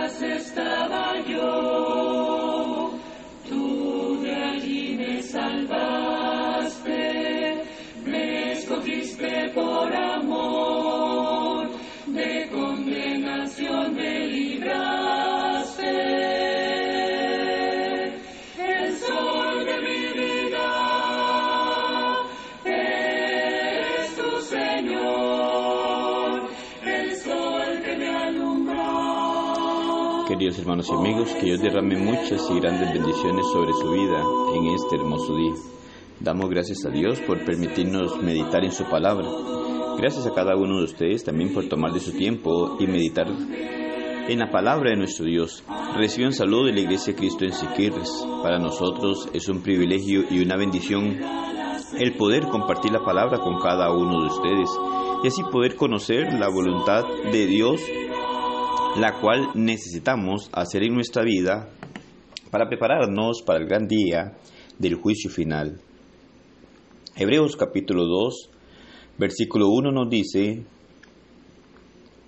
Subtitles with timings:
[0.00, 1.01] estaba
[30.32, 34.66] Queridos hermanos y amigos, que Dios derrame muchas y grandes bendiciones sobre su vida en
[34.68, 35.52] este hermoso día.
[36.20, 39.28] Damos gracias a Dios por permitirnos meditar en su palabra.
[39.98, 44.38] Gracias a cada uno de ustedes también por tomar de su tiempo y meditar en
[44.38, 45.64] la palabra de nuestro Dios.
[45.98, 48.10] Reciban salud de la Iglesia Cristo en Siquirres.
[48.42, 51.20] Para nosotros es un privilegio y una bendición
[51.98, 54.70] el poder compartir la palabra con cada uno de ustedes
[55.24, 57.82] y así poder conocer la voluntad de Dios
[58.96, 61.70] la cual necesitamos hacer en nuestra vida
[62.50, 64.36] para prepararnos para el gran día
[64.78, 65.80] del juicio final.
[67.16, 68.50] Hebreos capítulo 2,
[69.16, 70.64] versículo 1 nos dice,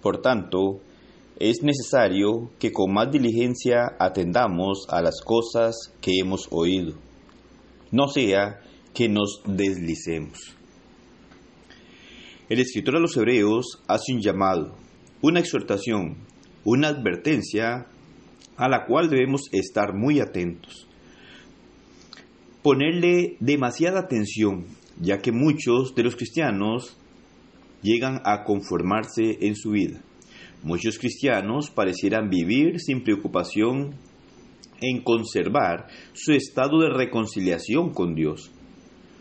[0.00, 0.80] Por tanto,
[1.38, 6.94] es necesario que con más diligencia atendamos a las cosas que hemos oído,
[7.90, 8.62] no sea
[8.94, 10.38] que nos deslicemos.
[12.48, 14.76] El escritor a los Hebreos hace un llamado,
[15.20, 16.32] una exhortación,
[16.64, 17.86] una advertencia
[18.56, 20.86] a la cual debemos estar muy atentos.
[22.62, 24.66] Ponerle demasiada atención,
[25.00, 26.96] ya que muchos de los cristianos
[27.82, 30.00] llegan a conformarse en su vida.
[30.62, 33.96] Muchos cristianos parecieran vivir sin preocupación
[34.80, 38.50] en conservar su estado de reconciliación con Dios.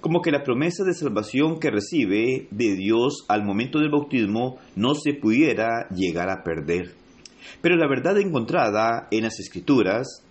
[0.00, 4.94] Como que la promesa de salvación que recibe de Dios al momento del bautismo no
[4.94, 7.03] se pudiera llegar a perder.
[7.60, 10.24] Pero la verdad encontrada en las escrituras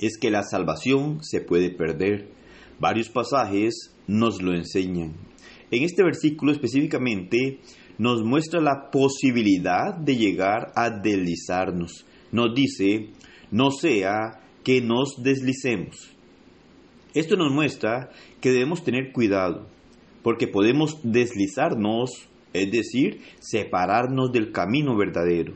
[0.00, 2.28] es que la salvación se puede perder.
[2.78, 5.14] Varios pasajes nos lo enseñan.
[5.70, 7.60] En este versículo específicamente
[7.98, 12.06] nos muestra la posibilidad de llegar a deslizarnos.
[12.32, 13.10] Nos dice,
[13.50, 16.16] no sea que nos deslicemos.
[17.12, 18.10] Esto nos muestra
[18.40, 19.66] que debemos tener cuidado,
[20.22, 22.10] porque podemos deslizarnos,
[22.52, 25.54] es decir, separarnos del camino verdadero.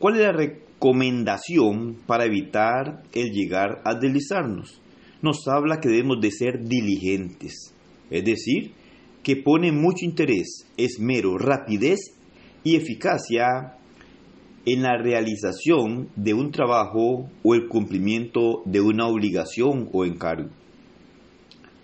[0.00, 4.80] ¿Cuál es la recomendación para evitar el llegar a deslizarnos?
[5.20, 7.74] Nos habla que debemos de ser diligentes,
[8.08, 8.72] es decir,
[9.22, 12.14] que pone mucho interés, esmero, rapidez
[12.64, 13.76] y eficacia
[14.64, 20.48] en la realización de un trabajo o el cumplimiento de una obligación o encargo.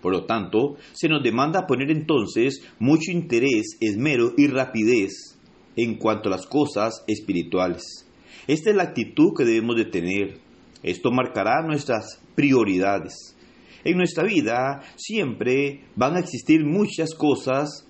[0.00, 5.38] Por lo tanto, se nos demanda poner entonces mucho interés, esmero y rapidez
[5.77, 8.05] en cuanto a las cosas espirituales.
[8.46, 10.38] Esta es la actitud que debemos de tener.
[10.82, 13.36] Esto marcará nuestras prioridades.
[13.84, 17.86] En nuestra vida siempre van a existir muchas cosas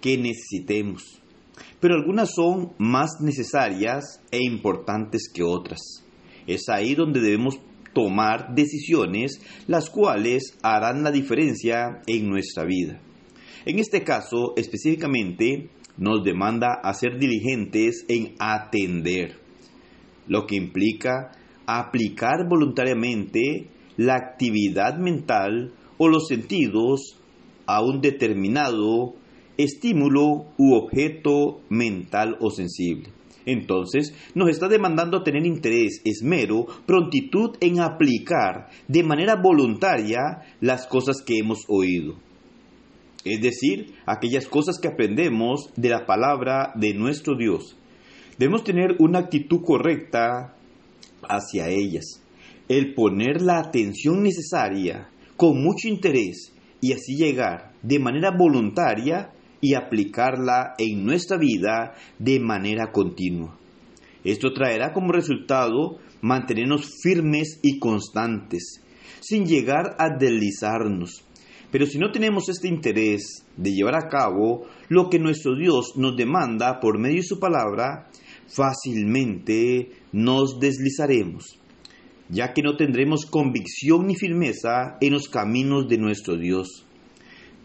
[0.00, 1.22] que necesitemos,
[1.80, 5.80] pero algunas son más necesarias e importantes que otras.
[6.46, 7.58] Es ahí donde debemos
[7.92, 13.00] tomar decisiones las cuales harán la diferencia en nuestra vida.
[13.64, 19.45] En este caso, específicamente, nos demanda ser diligentes en atender,
[20.28, 21.32] lo que implica
[21.66, 27.18] aplicar voluntariamente la actividad mental o los sentidos
[27.66, 29.14] a un determinado
[29.56, 33.10] estímulo u objeto mental o sensible.
[33.46, 41.22] Entonces, nos está demandando tener interés, esmero, prontitud en aplicar de manera voluntaria las cosas
[41.24, 42.16] que hemos oído.
[43.24, 47.76] Es decir, aquellas cosas que aprendemos de la palabra de nuestro Dios.
[48.38, 50.54] Debemos tener una actitud correcta
[51.22, 52.22] hacia ellas.
[52.68, 59.74] El poner la atención necesaria con mucho interés y así llegar de manera voluntaria y
[59.74, 63.56] aplicarla en nuestra vida de manera continua.
[64.22, 68.82] Esto traerá como resultado mantenernos firmes y constantes,
[69.20, 71.24] sin llegar a deslizarnos.
[71.70, 76.16] Pero si no tenemos este interés de llevar a cabo lo que nuestro Dios nos
[76.16, 78.08] demanda por medio de su palabra,
[78.48, 81.58] fácilmente nos deslizaremos,
[82.28, 86.84] ya que no tendremos convicción ni firmeza en los caminos de nuestro Dios.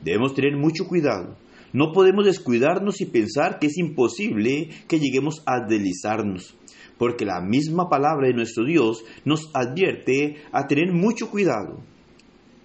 [0.03, 1.37] Debemos tener mucho cuidado
[1.73, 6.57] no podemos descuidarnos y pensar que es imposible que lleguemos a deslizarnos,
[6.97, 11.81] porque la misma palabra de nuestro Dios nos advierte a tener mucho cuidado,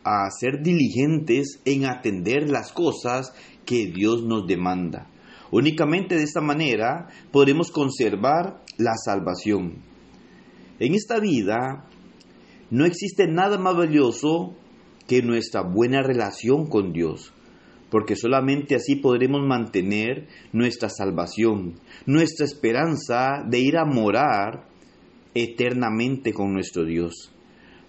[0.02, 3.32] a ser diligentes en atender las cosas
[3.64, 5.08] que Dios nos demanda.
[5.56, 9.76] Únicamente de esta manera podremos conservar la salvación.
[10.78, 11.88] En esta vida
[12.68, 14.54] no existe nada más valioso
[15.08, 17.32] que nuestra buena relación con Dios,
[17.88, 24.68] porque solamente así podremos mantener nuestra salvación, nuestra esperanza de ir a morar
[25.32, 27.32] eternamente con nuestro Dios.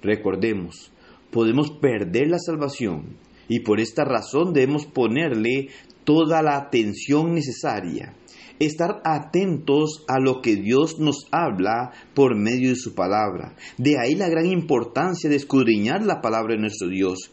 [0.02, 0.94] Recordemos,
[1.32, 3.18] podemos perder la salvación
[3.50, 5.68] y por esta razón debemos ponerle
[6.08, 8.14] toda la atención necesaria
[8.60, 13.56] estar atentos a lo que Dios nos habla por medio de su palabra.
[13.78, 17.32] De ahí la gran importancia de escudriñar la palabra de nuestro Dios.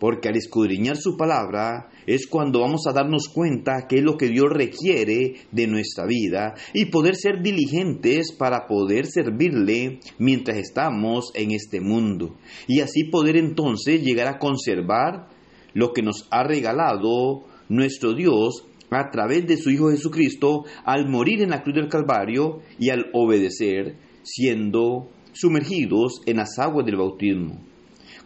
[0.00, 4.28] Porque al escudriñar su palabra es cuando vamos a darnos cuenta que es lo que
[4.28, 11.52] Dios requiere de nuestra vida y poder ser diligentes para poder servirle mientras estamos en
[11.52, 12.36] este mundo.
[12.66, 15.28] Y así poder entonces llegar a conservar
[15.72, 21.40] lo que nos ha regalado nuestro Dios a través de su Hijo Jesucristo al morir
[21.42, 27.58] en la cruz del Calvario y al obedecer, siendo sumergidos en las aguas del bautismo.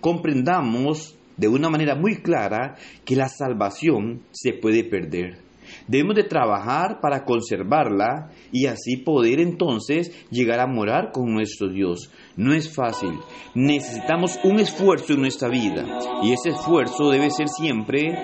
[0.01, 5.47] Comprendamos de una manera muy clara que la salvación se puede perder.
[5.89, 12.11] Debemos de trabajar para conservarla y así poder entonces llegar a morar con nuestro Dios.
[12.37, 13.11] No es fácil.
[13.55, 15.85] Necesitamos un esfuerzo en nuestra vida
[16.23, 18.17] y ese esfuerzo debe ser siempre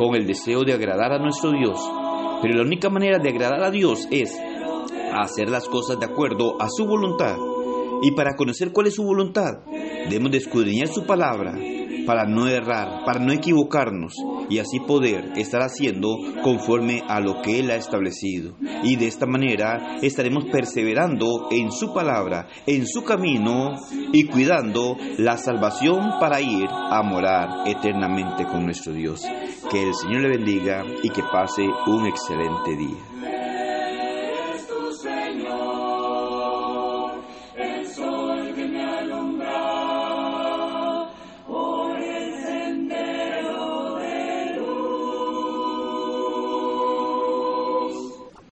[0.00, 1.78] con el deseo de agradar a nuestro Dios.
[2.40, 4.34] Pero la única manera de agradar a Dios es
[5.12, 7.36] hacer las cosas de acuerdo a su voluntad.
[8.02, 9.58] Y para conocer cuál es su voluntad,
[10.08, 11.54] debemos de escudriñar su palabra
[12.06, 14.14] para no errar, para no equivocarnos
[14.50, 18.54] y así poder estar haciendo conforme a lo que Él ha establecido.
[18.82, 23.76] Y de esta manera estaremos perseverando en su palabra, en su camino
[24.12, 29.22] y cuidando la salvación para ir a morar eternamente con nuestro Dios.
[29.70, 33.19] Que el Señor le bendiga y que pase un excelente día.